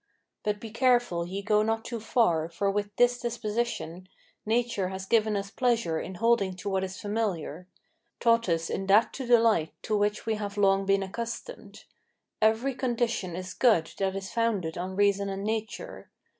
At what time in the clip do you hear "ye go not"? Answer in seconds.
1.27-1.85